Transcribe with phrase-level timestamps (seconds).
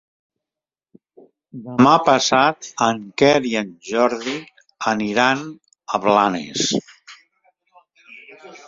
[1.67, 4.35] Demà passat en Quer i en Jordi
[4.95, 5.45] aniran
[5.99, 6.69] a Blanes.